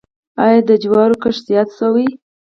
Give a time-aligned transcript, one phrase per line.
[0.45, 2.07] آیا د جوارو کښت زیات شوی؟